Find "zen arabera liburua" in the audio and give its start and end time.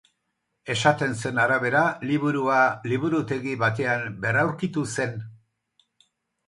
1.19-2.57